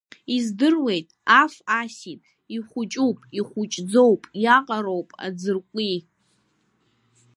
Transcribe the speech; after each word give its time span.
Издыруеит, 0.35 1.07
аф 1.41 1.53
асит, 1.79 2.19
ихәыҷуп, 2.55 3.17
ихәыҷӡоуп, 3.39 4.21
иаҟароуп 4.43 5.09
аӡыркәи. 5.25 5.97